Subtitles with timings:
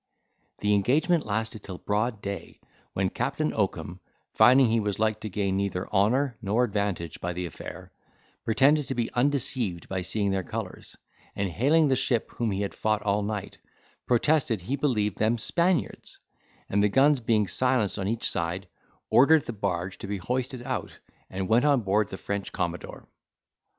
[0.61, 2.59] The engagement lasted till broad day,
[2.93, 3.99] when Captain Oakum,
[4.33, 7.91] finding he was like to gain neither honour nor advantage by the affair,
[8.43, 10.97] pretended to be undeceived by seeing their colours;
[11.35, 13.59] and, hailing the ship whom he had fought all night,
[14.07, 16.17] protested he believed them Spaniards;
[16.67, 18.67] and the guns being silenced on each side,
[19.11, 20.97] ordered the barge to be hoisted out,
[21.29, 23.07] and went on board the French commodore.